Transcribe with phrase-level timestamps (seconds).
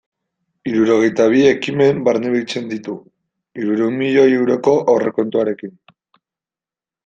[0.69, 2.97] Hirurogeita bi ekimen barnebiltzen ditu,
[3.61, 5.81] hirurehun milioi euroko aurrekontuarekin.